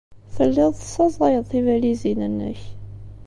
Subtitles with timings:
[0.35, 2.61] Telliḍ tessaẓayeḍ tibalizin-nnek.